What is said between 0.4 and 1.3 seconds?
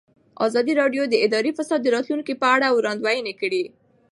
ازادي راډیو د